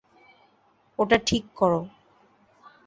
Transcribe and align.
ওটা 0.99 1.17
ঠিক 1.27 1.43
কর। 1.55 1.71